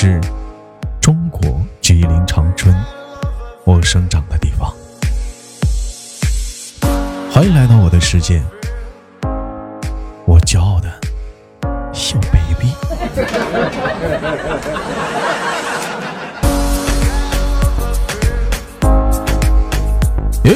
[0.00, 0.20] 是
[1.00, 2.72] 中国吉林长春，
[3.64, 4.72] 我生长的地方。
[7.32, 8.40] 欢迎来到我的世界，
[10.24, 10.88] 我骄傲的
[11.92, 12.72] 小 baby。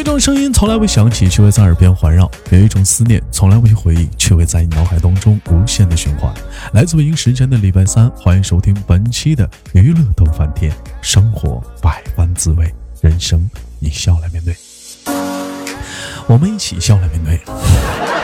[0.03, 6.35] 一种声音从来未响起，却会在耳边环绕；有一种思念从来未回忆，却会在你脑海当中无限的循环。
[6.73, 14.57] 来自北京时间的礼拜三，欢迎收听本期的娱乐逗翻天，生活百般滋味，人生你笑来面对，
[16.27, 18.22] 我们一起笑来面对。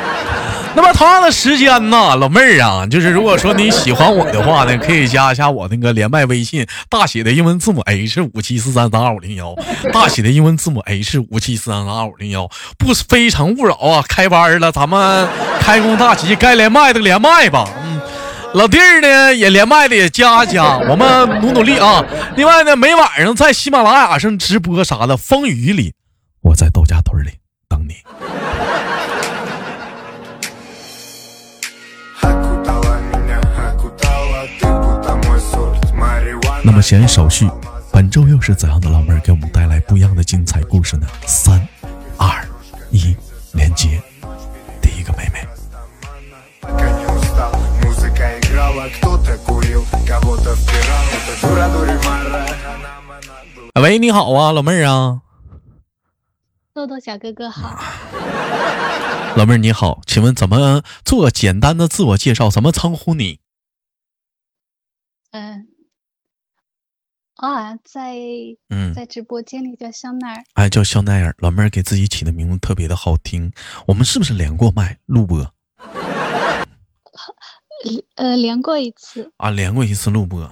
[0.80, 9.56] 那么同样的时间呢，老妹儿啊，就是如果说你喜欢我的话呢，可以加一下我那个连麦微信，大写的英文字母 H 五七四三三二五零幺，
[9.92, 14.04] 大写的英文字母 H 五七四三三二五零幺，不非诚勿扰啊！
[14.08, 15.28] 开班了，咱们
[15.60, 17.68] 开工大吉，该连麦的连麦吧。
[17.82, 18.00] 嗯，
[18.54, 22.04] 老弟儿呢也连麦的也加一加，我们努努力啊。
[22.36, 25.94] 另外呢，每晚上在喜马拉雅上直播啥的，风雨里，
[26.42, 27.30] 我在豆家屯里
[27.68, 27.94] 等你。
[36.70, 37.50] 那么闲言少叙，
[37.90, 41.06] 本周又是怎样的老妹儿给我们带来不一样的精彩故事呢？
[41.26, 41.66] 三、
[42.18, 42.46] 二、
[42.90, 43.16] 一，
[43.54, 43.98] 连接
[44.82, 45.48] 第一个妹妹。
[53.80, 55.22] 喂，你好啊，老妹儿啊。
[56.74, 57.82] 豆豆小哥哥好。
[59.36, 62.50] 老妹儿 你好，请问怎么做个简单的自我介绍？
[62.50, 63.40] 怎么称呼你？
[65.30, 65.68] 嗯。
[67.38, 68.16] 啊，在
[68.68, 73.52] 嗯，在直播间里叫香奈儿，哎，叫香奈儿，老妹儿给自己起的名字特别的好听。
[73.86, 75.38] 我们是不是连过麦录播？
[78.16, 80.48] 呃，连过一次啊，连过一次录播。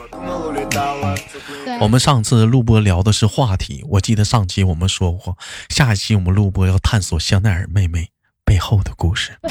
[1.64, 5.36] 对，我们上次录播聊的是话题，我记得上期我们说过，
[5.68, 8.10] 下一期我们录播要探索香奈儿妹妹。
[8.46, 9.32] 背后的故事。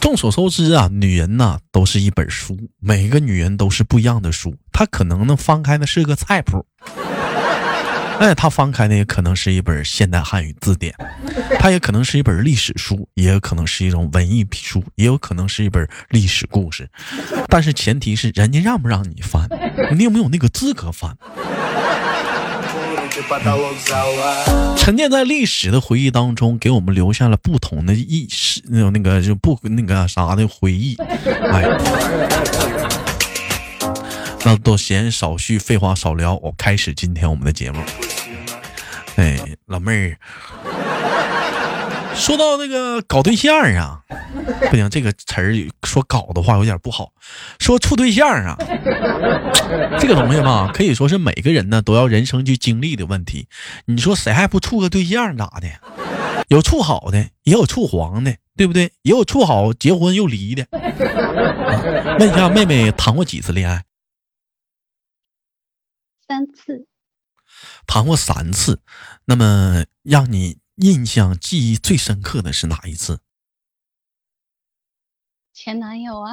[0.00, 4.56] 众所周知啊，女人呐都是一本书，每个女人都是不一样的书。
[4.72, 6.64] 她可能呢翻开的是个菜谱，
[8.18, 10.94] 哎，她翻开的也可能是一本现代汉语字典，
[11.58, 16.88] 她也可能是一本历史书，也有可能是一种文艺书，也有可能是一本历史故事。
[17.48, 19.46] 但是前提是人家让不让你翻，
[19.94, 21.14] 你有没有那个资格翻？
[24.76, 30.96] 沉淀在历史的回忆当中，给我们留下了不同的意识，那种那个就不那个啥的回忆。
[30.96, 31.64] 哎，
[34.44, 37.80] 那都闲少叙，废话少聊，我开始今天我们的节目。
[39.16, 40.18] 哎，老妹儿。
[42.14, 44.02] 说到那个搞对象啊，
[44.70, 45.52] 不行，这个词儿
[45.82, 47.12] 说搞的话有点不好。
[47.58, 48.56] 说处对象啊，
[49.98, 53.48] 这个东西吧，可以说是每个人呢都要人生去经历的问题。
[53.86, 55.68] 你说谁还不处个对象咋的？
[56.48, 58.92] 有处好的，也有处黄的，对不对？
[59.02, 60.66] 也有处好结婚又离的。
[62.18, 63.84] 问一下妹妹，谈过几次恋爱？
[66.26, 66.86] 三次。
[67.86, 68.80] 谈过三次，
[69.26, 70.58] 那么让你。
[70.76, 73.20] 印象记忆最深刻的是哪一次？
[75.52, 76.32] 前男友啊，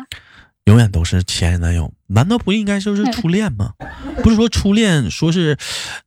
[0.66, 3.76] 永远都是前男友，难道不应该说是初恋吗？
[4.24, 5.58] 不是说初恋说是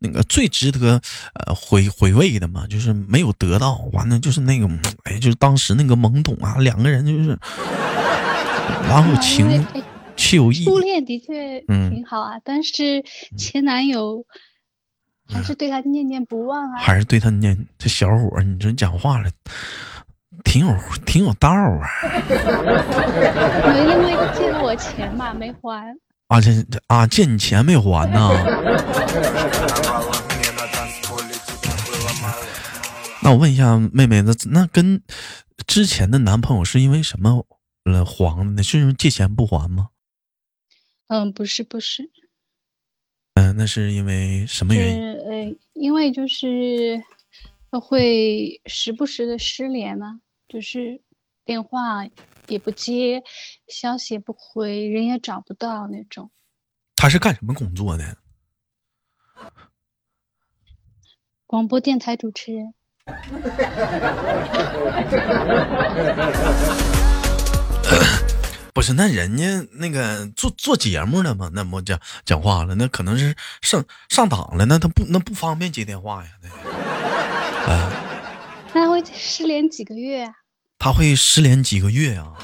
[0.01, 1.01] 那个最值得
[1.47, 2.67] 呃回回味的吗？
[2.67, 4.69] 就是没有得到，完了就是那个
[5.05, 7.39] 哎，就是当时那个懵懂啊，两个人就是
[8.89, 9.65] 然后情
[10.17, 10.65] 情有意。
[10.65, 13.05] 初恋的确挺好啊，但是
[13.39, 14.27] 前男友。
[15.27, 16.79] 还是对他念念不忘啊！
[16.79, 19.31] 还是对他念这小伙，你这讲话了，
[20.45, 20.77] 挺有
[21.07, 21.89] 挺有道啊！
[23.75, 25.97] 因为借了我钱嘛，没还。
[26.29, 26.51] 啊，这
[26.89, 28.31] 啊，借你钱没还呢？
[33.23, 35.03] 那我问一下妹妹，那那跟
[35.67, 37.47] 之前的男朋友是因为什么
[37.85, 38.63] 了黄的呢？
[38.63, 39.89] 是因为借钱不还吗？
[41.09, 42.11] 嗯，不是，不是。
[43.35, 45.13] 嗯，那是因为什么原因？
[45.19, 47.03] 呃，因为就是
[47.71, 51.03] 会时不时的失联嘛，就是
[51.45, 52.07] 电话
[52.47, 53.23] 也不接，
[53.67, 56.31] 消息也不回，人也找不到那种。
[56.97, 58.17] 他是干什么工作的？
[61.47, 62.73] 广播电台主持人。
[68.75, 77.93] 不是，那人家那个做做节目的嘛，那不讲讲话了，那可能是上上档了，那他不那不方便接电话呀，那啊，
[78.75, 80.33] 那会失联几个月啊？
[80.77, 82.35] 他会失联几个月啊？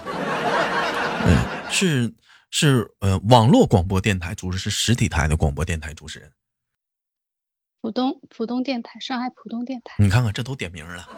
[1.27, 1.37] 嗯，
[1.69, 2.15] 是
[2.51, 6.31] 是呃，网络广播电台主持是实体台的广播电台主持人。
[7.81, 9.95] 浦东浦东电台，上海浦东电台。
[9.99, 11.09] 你看看，这都点名了。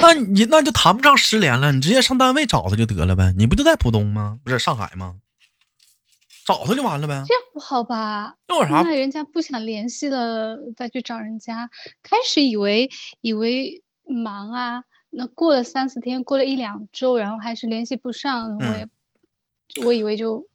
[0.00, 3.34] 那你那就谈不上失联了，你直接上单位找他就得了呗。
[3.36, 4.38] 你不就在浦东吗？
[4.42, 5.16] 不是上海吗？
[6.46, 7.22] 找他就完了呗。
[7.26, 8.36] 这样不好吧？
[8.48, 8.82] 那有啥？
[8.82, 11.68] 那人家不想联系了，再去找人家。
[12.02, 12.88] 开始以为
[13.20, 18.88] 以为忙啊，那过了三四天，过了一两周，然后还是联系不上，我也
[19.84, 20.46] 我以为就。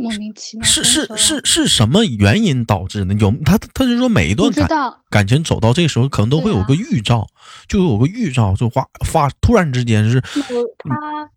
[0.00, 3.12] 莫名其妙是是是是什么原因导致呢？
[3.20, 4.68] 有他他就说每一段感
[5.10, 7.26] 感情走到这时候，可能都会有个预兆，
[7.68, 11.30] 就有个预兆，就发发突然之间是他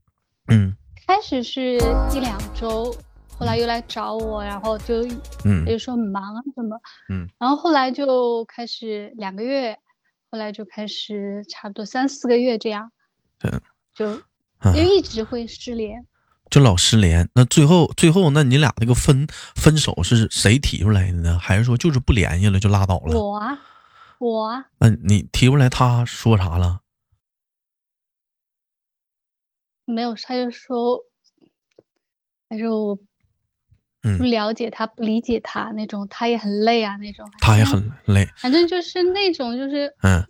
[0.48, 0.74] 嗯，
[1.06, 1.76] 开始是
[2.16, 2.96] 一两周，
[3.38, 5.06] 后来又来找我，然后就
[5.44, 9.78] 嗯，就说忙啊什么嗯，然后后来就开始两个月，
[10.32, 12.90] 后来就开始差不多三四个月这样，
[13.42, 13.62] 嗯，
[13.94, 14.16] 就
[14.74, 16.06] 就一直会失联。
[16.54, 21.40] 就老失联，那最后最后，那你俩那个分分手是谁提出来的呢？
[21.40, 23.20] 还是说就是不联系了就拉倒了？
[23.20, 23.58] 我啊，
[24.20, 24.66] 我啊。
[24.78, 26.82] 那你提出来，他说啥了？
[29.86, 31.00] 没有，他就说，
[32.48, 33.00] 他说我
[34.20, 37.28] 不了解他，不理解他那种，他也很累啊那种。
[37.40, 38.30] 他也很累。
[38.38, 40.24] 反正就是那种，就是嗯。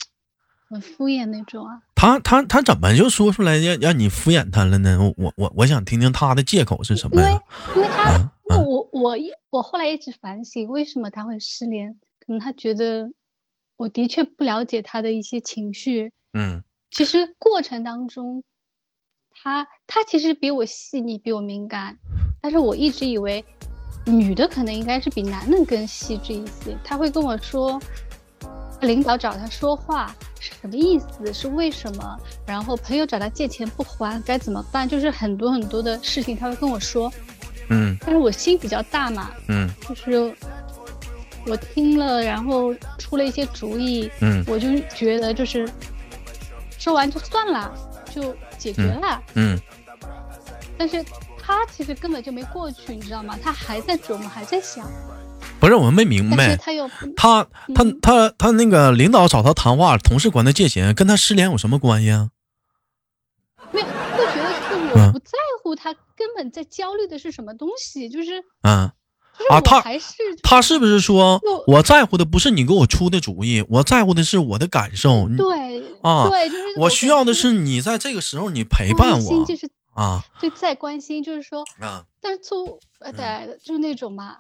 [0.70, 1.82] 很敷衍那种啊！
[1.96, 4.98] 他他他怎么就说出来让让你敷衍他了呢？
[5.18, 7.42] 我我我想听听他的借口是什么呀？
[7.76, 9.16] 因为因为他我我
[9.50, 11.94] 我后来一直反省，为什么他会失联？
[12.26, 13.12] 可能他觉得
[13.78, 16.12] 我的确不了解他的一些情绪。
[16.34, 18.44] 嗯，其实过程当中，
[19.32, 21.98] 他他其实比我细腻，比我敏感，
[22.42, 23.44] 但是我一直以为
[24.06, 26.78] 女的可能应该是比男的更细致一些。
[26.84, 27.80] 他会跟我说。
[28.84, 31.34] 领导找他说话是什么意思？
[31.34, 32.20] 是为什么？
[32.46, 34.88] 然后朋友找他借钱不还该怎么办？
[34.88, 37.12] 就是很多很多的事情他会跟我说，
[37.70, 40.36] 嗯，但是我心比较大嘛，嗯，就是
[41.48, 45.70] 我听了，然后出了一些主意，嗯，我就觉得就是
[46.78, 47.74] 说完就算了，
[48.14, 49.60] 就解决了，嗯，
[50.78, 51.04] 但是
[51.38, 53.38] 他其实根本就没过去，你知道吗？
[53.42, 54.90] 他还在琢磨，还在想。
[55.64, 56.58] 不是我们没明白，
[57.16, 62.32] 他他他他那个领导找他谈话，同事管他借钱，跟他失联有什么关系啊？
[63.72, 68.10] 没有，会觉得是我不在乎他，根本在焦虑的是什么东西？
[68.10, 68.92] 就是嗯，
[69.50, 70.14] 啊，他还是
[70.44, 75.30] 他是不是说我在乎的不是你给我出的主意，我在乎的是我的感受？
[75.38, 84.40] 对啊，对，就是我需要的是你在这个时候你陪伴我，就是啊，就再关心，就是说啊，但是做呃对，就是那种嘛。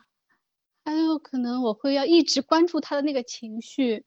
[0.86, 4.04] 还有可能我会要一直关注他的那个情绪，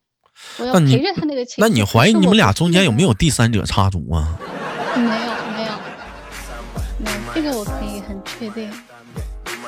[0.58, 1.60] 我要陪着他那个情绪。
[1.62, 4.38] 那你怀疑你们俩中间有没有第三者插足啊？
[4.94, 5.72] 没有，没有，
[6.98, 8.64] 没有，这个我可以很确定，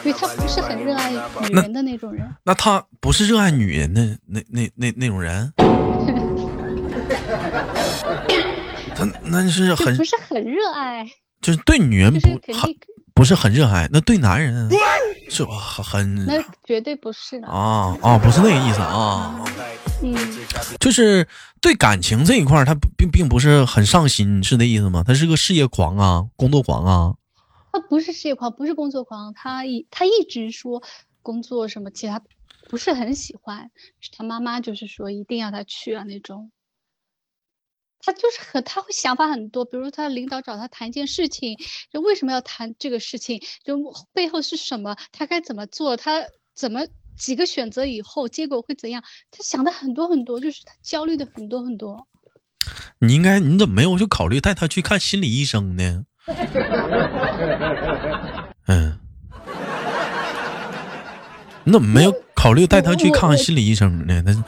[0.05, 2.29] 因为他不是很热爱女人的那种人。
[2.45, 5.51] 那他不是热爱女人的那那那那种人？
[8.95, 11.09] 他那是很不是很热爱，
[11.41, 12.77] 就是对女人不很。
[13.19, 14.71] 不是很热爱，那对男人
[15.29, 19.45] 是很那绝对不是啊啊，不是那个意思啊，
[20.05, 20.15] 嗯，
[20.79, 21.27] 就是
[21.61, 25.03] 对感情这一块，他并并不是很上心，是那意思吗？
[25.05, 27.15] 他是个事业狂啊，工作狂啊。
[27.73, 30.81] 他不是事业狂，不是工作狂，他一他一直说
[31.21, 32.23] 工作什么，其实他
[32.71, 33.69] 不是很喜欢，
[34.17, 36.53] 他妈妈就是说一定要他去啊那种。
[38.01, 41.57] 他就是很，他会想法很多，比如他领导找他谈一件事情，
[41.93, 43.77] 就为什么要谈这个事情，就
[44.13, 46.23] 背后是什么，他该怎么做，他
[46.55, 46.87] 怎么
[47.19, 52.07] 几个选择以后结果会怎样，他想的很多很多，就是他焦虑的很多很多。
[53.01, 56.05] 你应该你怎么没有就考虑带他去看心理医生呢？
[58.67, 58.99] 嗯，
[61.65, 64.23] 你怎么没有考虑带他去看看心理医生呢？
[64.25, 64.43] 那我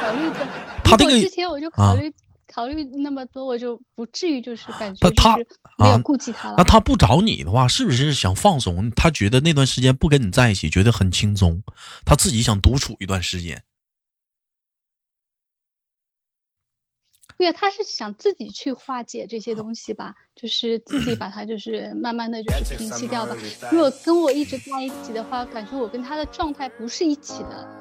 [0.00, 0.46] 考虑的，
[0.82, 2.12] 他这个之前我就考虑。
[2.58, 5.36] 考虑那么多，我就不至于就是感觉他
[5.78, 6.56] 没有顾及他了。
[6.58, 8.90] 那他不找你的话，是不是想放松？
[8.96, 11.62] 他觉得那段时间不跟你在一起，觉得很轻松，
[12.04, 13.62] 他自己想独处一段时间。
[17.36, 23.36] 对呀，他是想自己去化解这些东西吧，就是自己把它就是慢慢的就是平息掉吧。
[23.70, 27.77] 如果跟我一直在一起的话，感觉我跟他的状态不是一起的。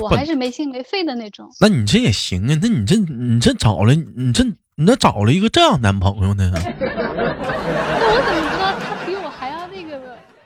[0.00, 1.48] 我还是没心没肺的那种。
[1.60, 2.58] 那你这也行啊？
[2.60, 4.44] 那你这你这找了你这
[4.76, 6.50] 你这找了一个这样男朋友呢？
[6.54, 10.00] 那我怎么知道他比我还要那个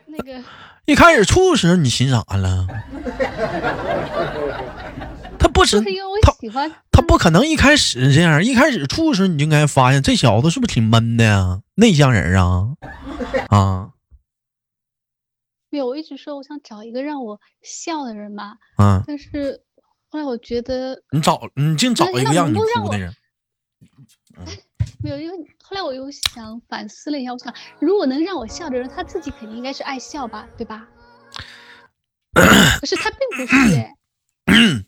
[0.06, 0.42] 那个？
[0.86, 2.66] 一开始处的时候你寻啥了？
[5.38, 5.80] 他不是
[6.22, 11.60] 他喜欢他不可能一开始这样，一开始处的时候你就应该发现这小子是不是挺闷的呀？
[11.74, 12.68] 内向人啊
[13.48, 13.88] 啊
[15.70, 19.02] 没有，我一直说我想找一个让我笑的人嘛，嗯！
[19.06, 19.60] 但是
[20.08, 23.14] 后来我觉得你找你净找一个让你哭的人，
[25.02, 30.86] 没有，因为后来我又想反思了一下，我想如果能让我笑的人，他自己肯定应该是爱笑吧，对吧？
[32.80, 33.94] 可是他并不是 哎，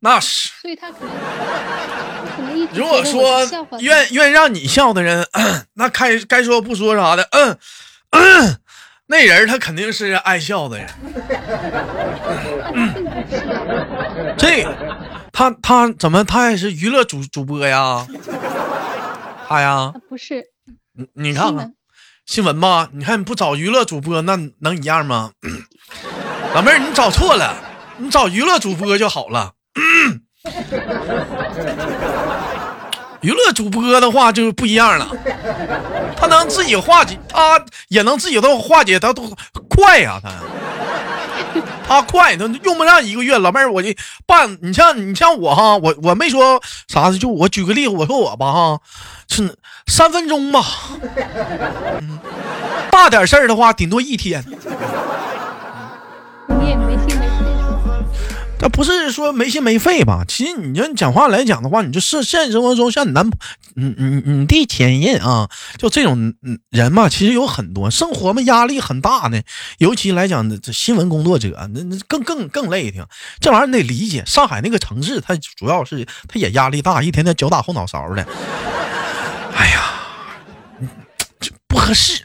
[0.00, 0.48] 那是。
[0.60, 1.14] 所以他可能
[2.36, 3.46] 可能一直如果说
[3.80, 5.26] 愿愿让你笑的人，
[5.74, 7.58] 那该该说不说啥的，嗯
[8.10, 8.60] 嗯，
[9.10, 10.78] 那人他肯定是爱笑的
[14.36, 14.64] 这
[15.32, 18.06] 他他怎么他也是娱乐主主播呀？
[19.48, 20.44] 他呀，不是
[20.92, 21.72] 你你看看
[22.26, 25.30] 新闻新闻吧，你看你不找娱乐主播，那能一样吗？
[26.54, 27.56] 老妹儿，你找错了，
[27.96, 29.54] 你找娱乐主播就好了。
[33.20, 35.10] 娱乐主播的话就不一样了，
[36.16, 39.32] 他能自己化解，他也能自己都化解，他都
[39.68, 40.30] 快呀、他
[41.88, 43.36] 他快，他用不上一个月。
[43.38, 43.88] 老妹儿，我就
[44.26, 48.78] 办，你像你像我哈，我我没说啥的，就我举个例子，我说我吧哈，
[49.28, 49.56] 是
[49.86, 50.64] 三分钟吧，
[52.00, 52.18] 嗯，
[52.90, 54.44] 大点事儿的话，顶多一天。
[56.60, 56.96] 你也没，
[58.58, 60.24] 他不是说没心没肺吧？
[60.26, 63.24] 其实你要讲话来讲的话，你就是现实生活中像你男，
[63.74, 66.34] 你你你弟前任啊，就这种
[66.70, 69.40] 人嘛，其实有很多，生活嘛压力很大呢。
[69.78, 73.04] 尤其来讲，这新闻工作者，那那更更更累挺。
[73.40, 78.26] 这玩意儿你得理解，上海那个城市，它主要是它也压力大，一天天脚打后脑勺的。
[79.54, 79.92] 哎呀，
[81.38, 82.24] 这不合适。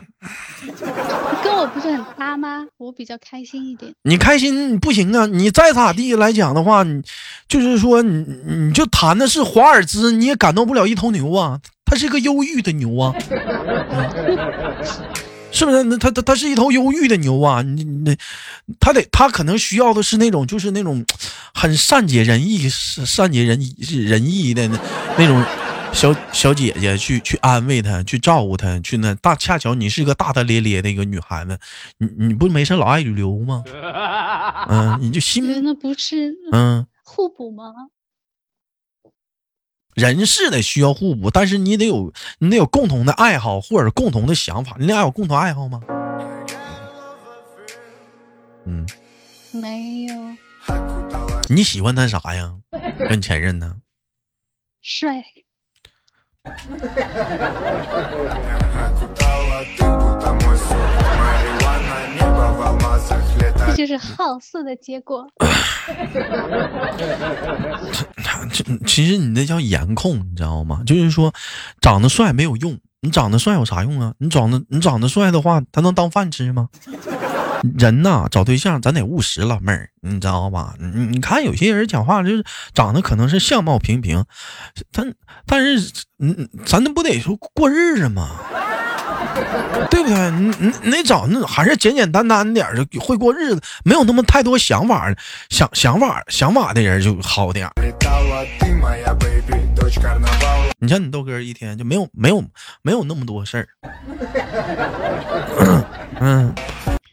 [1.63, 2.65] 我不是很搭吗？
[2.77, 3.93] 我比较开心一点。
[4.03, 5.25] 你开心不行啊！
[5.25, 7.01] 你再咋地来讲的话，你
[7.47, 11.61] 就是说你你就谈的是华尔兹，你也感动不了一头牛啊！
[11.85, 13.15] 它是个忧郁的牛啊，
[15.53, 15.83] 是不是？
[15.83, 17.61] 那它它它是一头忧郁的牛啊！
[17.61, 18.17] 你你
[18.81, 21.05] 他得他可能需要的是那种就是那种
[21.53, 24.77] 很善解人意、善解人意人意的那
[25.17, 25.41] 那种
[25.93, 31.57] 小小姐姐去去安慰他，去照顾他，去那大恰巧你是个大大咧咧的一个女孩子，
[31.97, 33.63] 你你不没事老爱旅游吗？
[34.67, 37.71] 嗯，你就心那不是嗯，互补吗？
[39.93, 44.75] 人是得需要互补，但是你得有你得有共同的爱好或者共同的想法。
[44.79, 45.79] 你俩有共同爱好吗？
[48.65, 48.85] 嗯，
[49.51, 50.15] 没有，
[51.49, 52.55] 你喜欢他啥呀？
[53.07, 53.77] 跟前任呢？
[54.81, 55.23] 帅。
[63.65, 65.25] 这就是好色的结果。
[68.51, 70.81] 这 其实你那叫颜控，你知道吗？
[70.85, 71.33] 就是说，
[71.79, 74.13] 长得帅没有用，你长得帅有啥用啊？
[74.19, 76.67] 你长得你长得帅的话，他能当饭吃吗？
[77.77, 80.73] 人呐，找对象咱得务实，老妹儿，你知道吧？
[80.79, 82.43] 你你看有些人讲话就是
[82.73, 84.25] 长得可能是相貌平平，
[84.91, 85.13] 但
[85.45, 88.29] 但是嗯，咱那不得说过日子吗？
[89.89, 90.31] 对不对？
[90.31, 95.11] 你你你得找那还是简简单单点儿的，会过日子，没有那么太多想法
[95.49, 97.67] 想想法想法的人就好点。
[100.79, 102.43] 你像你豆哥一天就没有没有
[102.81, 103.67] 没有那么多事儿，
[106.19, 106.53] 嗯，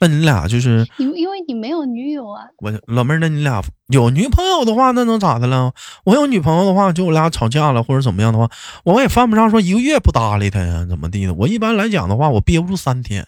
[0.00, 5.72] 那你俩就是因因为你没有女友啊，我老妹儿，那你俩有女朋友的话，那能咋的了？
[6.04, 8.48] 我有女朋友的话，就我俩吵架了或者怎么样的话，
[8.84, 11.34] 我也犯不上说一个月不搭理她呀，怎么地的？
[11.34, 13.26] 我一般来讲的话，我憋不住三天。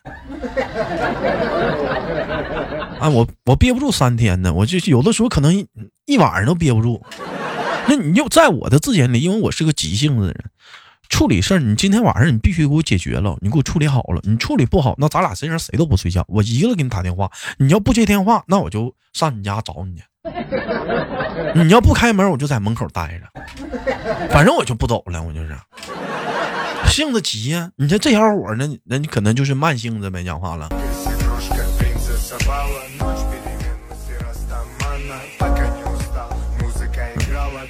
[2.99, 5.67] 啊，我我憋不住三天呢，我就有的时候可能一
[6.07, 7.03] 一晚上都憋不住。
[7.87, 10.45] 那你就在我的字眼里，因为我是个急性子的人，
[11.13, 14.21] 处理事儿，你今天晚上你必须给我解决了，你给我处理好了。
[14.25, 20.03] 你处理不好，那咱俩身上谁都不睡觉，我一个给你打电话，你要不接电话，那我就上你家找你去。
[21.55, 23.29] 你要不开门，我就在门口待着，
[24.31, 25.55] 反正我就不走了，我就是
[26.87, 30.71] 性子急呀、你说这小伙儿呢，那你可能就是慢性子呗，讲话了。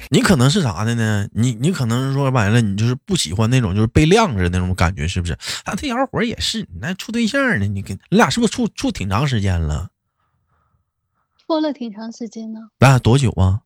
[0.09, 1.27] 你可能是啥的呢？
[1.33, 5.33] 你你可能是说白了，你就是不喜欢那种就是被晾着那种感觉，是不是？
[5.65, 7.65] 啊，这小伙也是，你那处对象呢？
[7.67, 9.89] 你跟你俩是不是处处挺长时间了？
[11.45, 13.61] 拖了挺长时间呢，啊，多久啊？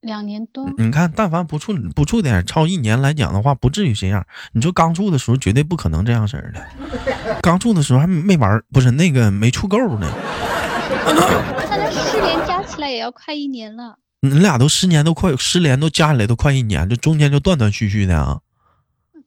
[0.00, 0.68] 两年多。
[0.76, 4.26] 你看，但凡不处不处点超一年来讲的话，不至于这样。
[4.52, 6.62] 你说刚处的时候绝对不可能这样式儿的，
[7.40, 10.12] 刚处的时候还没玩，不是那个没处够呢。
[11.66, 13.96] 他的失联加起来也要快一年了。
[14.30, 18.38] 你俩都十年都快失联，都加起来都快一年，这中间就断断续续的啊。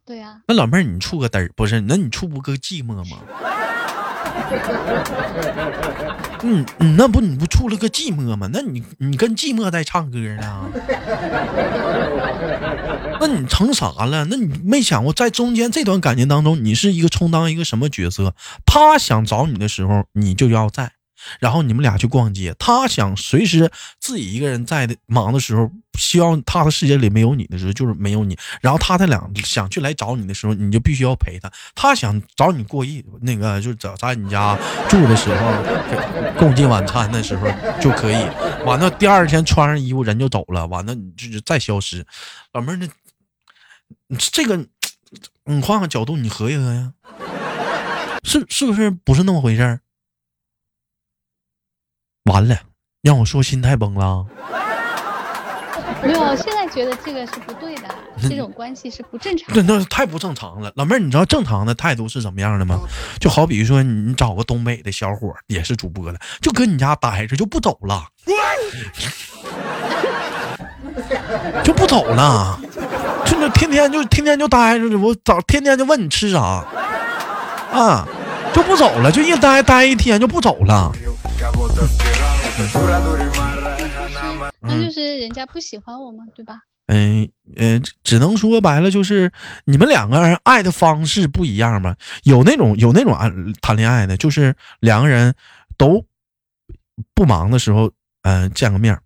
[0.06, 0.42] 对呀。
[0.48, 1.82] 那老妹儿，你处个嘚儿不是？
[1.82, 3.18] 那你处不个寂寞吗？
[6.44, 8.50] 嗯，你那不你不处了个寂寞吗？
[8.52, 10.66] 那你你跟寂寞在唱歌呢？
[13.20, 14.26] 那你成啥了？
[14.26, 18.34] 那你没想过在中间这段感情当中，你是一个充当一个什么角色？
[18.66, 20.94] 他想找你的时候，你就要在。
[21.40, 28.38] 然后你们俩去逛街，他想随时自己一个人在的忙的时候，希望他的世界里没有你的时候，就是没有你。
[28.62, 31.52] 然后他在两想去来找你的时候，你就必须要陪他。
[31.76, 34.58] 他想找你过夜，那个就是在在你家
[34.90, 35.54] 住的时候，
[36.38, 37.48] 共进晚餐的时候
[37.82, 38.28] 就可以。
[38.66, 42.06] 完了第二天穿上衣服人就走了，完了你就再消失。
[42.54, 42.88] 老妹儿，那
[44.18, 44.58] 这个
[45.46, 46.92] 你换个角度，你合计合计，
[48.24, 49.80] 是是不是不是那么回事儿？
[52.28, 52.56] 完了，
[53.02, 54.24] 让我说心态崩了。
[56.04, 57.88] 没有，现在觉得这个是不对的，
[58.30, 59.56] 这种关系是不正常。
[59.56, 60.72] 的，那太不正常了。
[60.76, 62.80] 老妹儿，你知道正常的态度是怎么样的吗？
[63.20, 68.06] 就好比说，你找个东北的小伙也是主播的，就搁你家待着，就不走了，
[71.64, 72.60] 就不走了，
[73.26, 76.64] 就那天天就天天就待着，我早天天就问你吃啥
[77.74, 78.08] 啊，
[78.54, 80.92] 就不走了，就一待待一天就不走了。
[84.62, 86.24] 那就是人家不喜欢我嘛？
[86.36, 86.62] 对吧？
[86.88, 89.32] 嗯嗯，只能说白了就是
[89.66, 91.96] 你们两个人爱的方式不一样嘛。
[92.24, 93.30] 有那种有那种爱
[93.62, 95.36] 谈恋爱的，就是两个人
[95.78, 96.06] 都
[97.14, 97.92] 不忙的时候，
[98.24, 98.98] 嗯，见个面。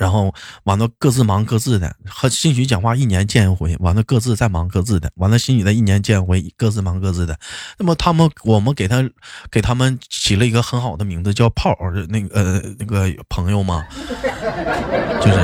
[0.00, 0.32] 然后
[0.64, 7.38] 完了，各自忙各自的，和兴许讲话一年见一回，完了各自再忙各自的，完了兴许再一年见一回，各自忙各自的。
[7.76, 9.06] 那么他们，我们给他
[9.50, 11.76] 给他们起了一个很好的名字，叫炮
[12.08, 13.86] 那个呃那个朋友嘛，
[15.20, 15.36] 就是，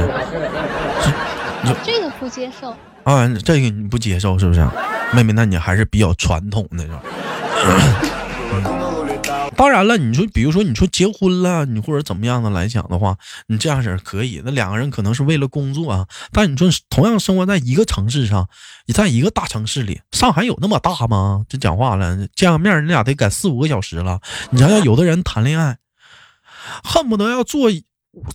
[1.85, 4.67] 这个不接受啊，这个你不接受是不是？
[5.13, 7.03] 妹妹，那你还是比较传统的是吧？
[9.57, 14.43] 当然了，你说，比如说，你说结婚了，你或者怎么样的来讲的话，你这样式可以。
[14.45, 18.49] 那两个人可能是为了工作啊，但你说同样生活在一个城市上，
[18.87, 21.45] 你在一个大城市里，上海有那么大吗？
[21.49, 24.21] 这讲话了，见个面，你俩得赶四五个小时了。
[24.51, 25.79] 你想想，有的人谈恋爱，
[26.85, 27.71] 恨不得要坐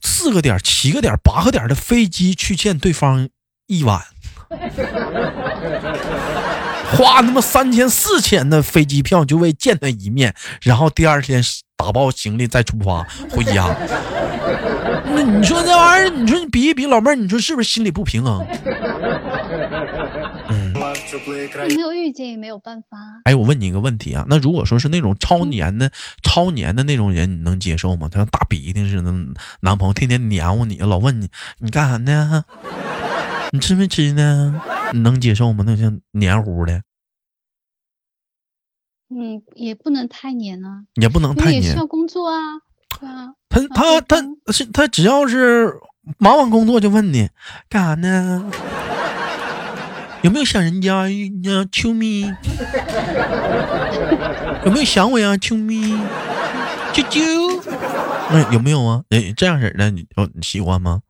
[0.02, 3.30] 四个点、七个点、八个点的飞机去见对方
[3.68, 4.02] 一晚。
[6.92, 11.42] 花他妈三千四千的飞机票就为见他一面，然后第二天
[11.76, 13.76] 打包行李再出发回家。
[15.14, 18.46] 那你说这玩意儿，你说你比一比，老妹儿，你说是不是心里不平衡？
[20.50, 20.74] 嗯，
[21.68, 22.98] 没有遇见也没有办法。
[23.24, 25.92] 哎，我问你一个问题啊，那如果说是那种超黏的、
[26.24, 28.08] 超黏的那种人，你能接受吗？
[28.12, 29.14] 他像大鼻涕似的，
[29.62, 32.46] 男朋友天天黏糊你，老问你你干啥呢？
[33.52, 34.62] 你吃没吃呢？
[34.94, 35.64] 你能接受吗？
[35.68, 36.82] 那像黏糊的，
[39.10, 42.62] 嗯，也不能太黏啊，也不能太黏，需要工作啊，
[43.00, 43.34] 对啊。
[43.50, 44.18] 他他他
[44.54, 45.74] 是他只要是
[46.18, 47.30] 忙完工作就问你
[47.68, 48.50] 干啥呢？
[50.24, 52.22] 有没有想人家呀，秋咪？
[54.66, 55.94] 有没有想我呀，秋咪？
[56.94, 57.62] 啾啾？
[58.30, 59.04] 那有没有啊？
[59.10, 61.02] 哎，这样式的你你喜欢吗？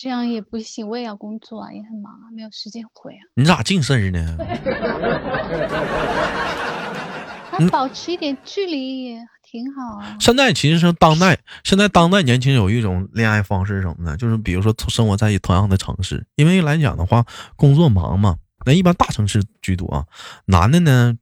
[0.00, 3.22] 这样也不行，我也要工作啊，也很忙啊，没有时间回啊。
[3.34, 4.36] 你咋净事儿呢？
[7.58, 10.16] 那保持一点距离也挺好啊。
[10.20, 20.04] 现在其实是当代，现在当代年轻人有一种恋爱方式什么呢，就是比如说生活在同样的城市，因为来讲的话，工作忙嘛，那一般大城市居多啊。
[20.44, 21.18] 男的呢？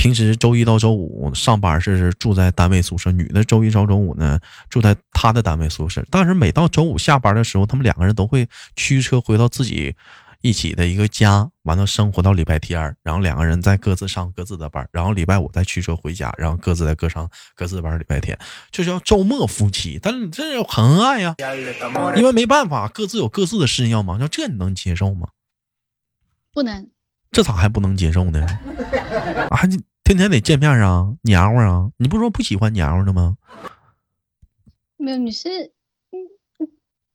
[0.00, 6.02] 平时周一到周五上班是住在单位宿舍，女的周一到周五呢住在她的单位宿舍。
[6.10, 9.94] 但是每到周五下班的时候，他们两个人都会驱车回到自己
[10.40, 17.98] 一起的一个家，完了生活到礼拜天，然后两个人再各自上各自的班，然后礼拜五再驱车回家，然后各自再各上各自的班。
[17.98, 18.38] 礼拜天
[18.70, 21.36] 就叫周末夫妻，但是这很恩爱呀，
[22.16, 24.18] 因为没办法，各自有各自的事情要忙。
[24.18, 25.28] 像这你能接受吗？
[26.54, 26.88] 不能。
[27.30, 28.44] 这咋还不能接受呢？
[29.50, 31.90] 啊，你天天得见面啊，黏糊啊！
[31.96, 33.36] 你不说不喜欢黏糊的吗？
[34.96, 35.48] 没有，你是
[36.10, 36.18] 嗯，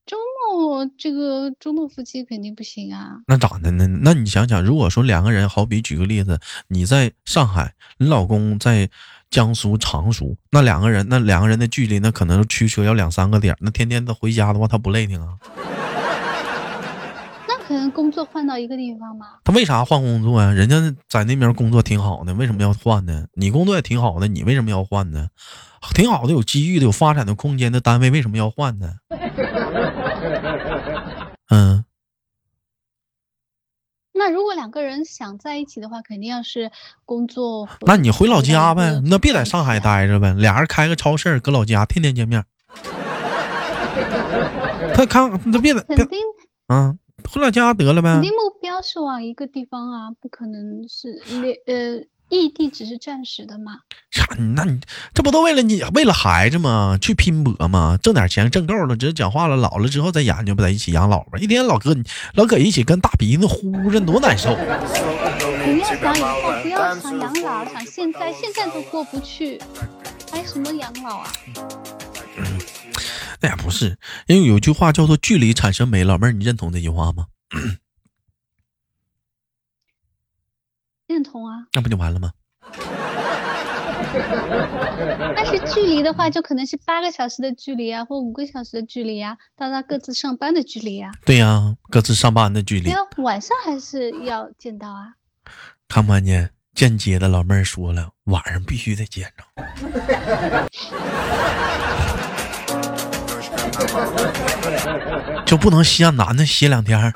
[0.05, 0.17] 周
[0.49, 3.17] 末这个周末夫妻肯定不行啊。
[3.27, 3.87] 那咋的呢？
[3.87, 8.89] 那你想想，如果说两个人，好比举个例子，你在上海，你老公在
[9.29, 15.37] 江苏常熟，那两个人，那两个人的距离，那可能驱车要两三个点，那天天他回家的话，他不累挺啊？
[17.67, 19.25] 可能工作换到一个地方吗？
[19.43, 20.51] 他为啥换工作呀？
[20.51, 20.75] 人家
[21.09, 23.25] 在那边工作挺好的，为什么要换呢？
[23.33, 25.27] 你工作也挺好的，你为什么要换呢？
[25.93, 28.93] 挺好的，有机遇的，有发展的空间的单位，为什么要换呢？
[31.49, 31.85] 嗯，
[34.13, 36.71] 那如果两个人想在一起的话，肯定要是
[37.05, 37.67] 工作。
[37.81, 40.07] 那你回老家呗，那别在上海待。
[40.07, 42.43] 着呗，俩人开个超市，搁老家天天见面。
[44.93, 46.19] 他看，他别在别肯定
[46.67, 46.97] 嗯，
[47.31, 48.21] 回老家得了呗肯。
[48.21, 53.79] 定目标是往一个地方啊，不可能是连呃异地只是暂时的嘛。
[54.09, 54.25] 啥？
[54.55, 54.79] 那你
[55.13, 56.97] 这不都为了你为了孩子吗？
[56.99, 57.97] 去拼搏吗？
[58.01, 61.37] 挣点钱挣够了，只是讲话了，老了之后再研究，不在一起养老吧？
[61.39, 64.55] 一天老搁你老搁一起跟大鼻子呼着，多难受。
[64.55, 69.59] 不要想以后，不要想养老，想现在，现在都过不去，
[70.31, 71.31] 还什么养老啊？
[73.45, 77.27] 那也不是，因为有句话叫做“距离产生美”，老妹儿，你认同这句话吗？
[81.05, 81.67] 认同啊。
[81.73, 82.31] 那不就完了吗？
[85.35, 91.11] 但是距离的话，就可能是八个小时的距离啊，或五个小时的距离啊，大家各自上班的距离啊。
[91.23, 95.13] 对呀、各自上班的距离晚上还是要见到啊。
[95.87, 96.49] 看不看见？
[96.73, 99.43] 间接的老妹儿说了，晚上必须得见着。
[105.45, 107.13] 就不能歇男的歇两天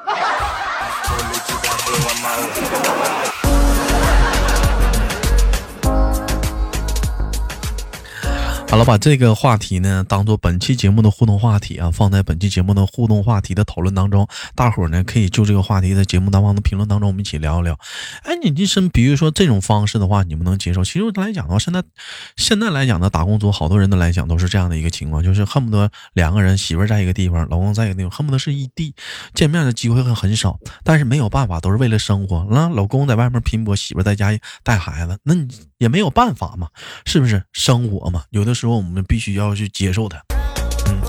[8.69, 14.27] 好了，把这个话题呢当做本期节目的互动话题啊，放在本期节目的互动话题的讨论当中。
[14.53, 17.75] 大伙儿呢可以就这个话题在节目当中的评论当中，我们一起聊一聊。
[18.21, 20.83] 哎，你这是比如说这种方式的话，你们能接受？
[20.83, 21.81] 其实来讲的话，现在
[22.37, 28.93] 现在来讲呢，打工族好多人的来讲都是这样的一个情况，就是恨不得两个人媳妇儿在一个地方，老公在一个地方，恨不得是异地，
[29.33, 30.59] 见面的机会很很少。
[30.83, 32.47] 但是没有办法，都是为了生活。
[32.51, 34.29] 那老公在外面拼搏，媳妇在家
[34.63, 35.47] 带孩子，那你
[35.79, 36.69] 也没有办法嘛，
[37.05, 37.41] 是不是？
[37.53, 40.21] 生活嘛，有的时候我们必须要去接受它。
[40.87, 41.01] 嗯，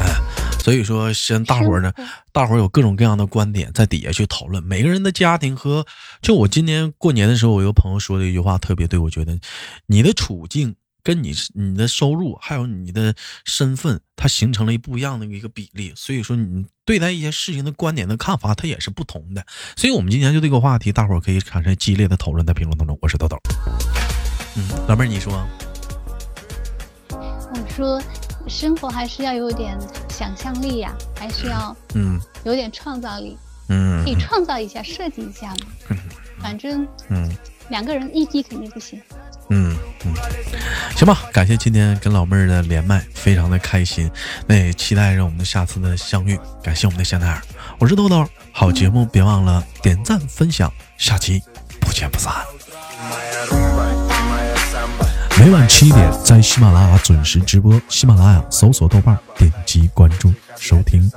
[0.00, 0.16] 哎，
[0.58, 1.92] 所以说，先大伙儿呢，
[2.32, 4.64] 大伙儿有各种各样的观点，在底下去讨论。
[4.64, 5.86] 每个人的家庭和，
[6.22, 9.38] 就我今年过年的时候，我有个朋友说的一句话特别对，我觉得
[9.86, 15.92] 你的处境跟你你的收入还有你的身份，它形成了一不一样的一个比例。
[15.96, 19.44] 所以说，你对待一些事情的观点的看法，它也是不同的。
[19.76, 22.98] 所以我们今天就这个话题，大伙儿可以产生激烈的讨论，在评论当中。
[23.00, 23.36] 我是豆豆，
[24.56, 25.46] 嗯，老妹儿你说，
[27.10, 28.02] 我说，
[28.48, 33.36] 生活还是要有点想象力呀、还是要嗯有点创造力，
[33.68, 35.96] 嗯可以创造一下、设计一下嘛。
[36.40, 37.30] 反正嗯。
[37.70, 39.00] 两个人异地肯定不行。
[39.48, 40.12] 嗯嗯，
[41.00, 44.10] 行吧，感谢今天跟老妹儿的连麦，非常的开心，
[44.46, 46.38] 那也期待着我们的下次的相遇。
[46.62, 47.40] 感谢我们的香奈儿，
[47.78, 51.42] 我是豆豆，好节目别忘了点赞分享，下期
[51.80, 52.34] 不见不散。
[55.38, 61.10] 每晚七点在喜马拉雅准时直播，喜马拉雅搜索豆瓣，点击关注收听。